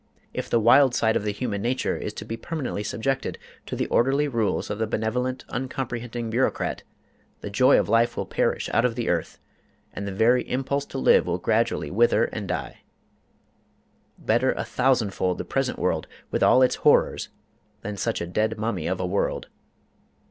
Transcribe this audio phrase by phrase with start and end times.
[0.33, 4.27] If the wild side of human nature is to be permanently subjected to the orderly
[4.27, 6.81] rules of the benevolent, uncomprehending bureaucrat,
[7.41, 9.37] the joy of life will perish out of the earth,
[9.93, 12.79] and the very impulse to live will gradually wither and die.
[14.17, 17.29] Better a thousandfold the present world with all its horrors
[17.81, 19.49] than such a dead mummy of a world.